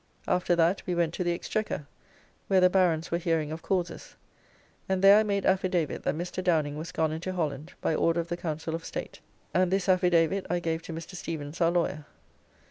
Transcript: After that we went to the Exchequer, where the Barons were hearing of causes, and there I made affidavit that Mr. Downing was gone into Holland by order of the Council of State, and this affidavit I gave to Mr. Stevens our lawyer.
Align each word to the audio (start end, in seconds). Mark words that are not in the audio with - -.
After 0.27 0.55
that 0.55 0.81
we 0.87 0.95
went 0.95 1.13
to 1.13 1.23
the 1.23 1.31
Exchequer, 1.31 1.85
where 2.47 2.59
the 2.59 2.71
Barons 2.71 3.11
were 3.11 3.19
hearing 3.19 3.51
of 3.51 3.61
causes, 3.61 4.15
and 4.89 5.03
there 5.03 5.19
I 5.19 5.21
made 5.21 5.45
affidavit 5.45 6.01
that 6.01 6.15
Mr. 6.15 6.43
Downing 6.43 6.75
was 6.75 6.91
gone 6.91 7.11
into 7.11 7.33
Holland 7.33 7.73
by 7.81 7.93
order 7.93 8.19
of 8.19 8.29
the 8.29 8.35
Council 8.35 8.73
of 8.73 8.83
State, 8.83 9.19
and 9.53 9.69
this 9.69 9.87
affidavit 9.87 10.47
I 10.49 10.59
gave 10.59 10.81
to 10.81 10.91
Mr. 10.91 11.13
Stevens 11.15 11.61
our 11.61 11.69
lawyer. 11.69 12.07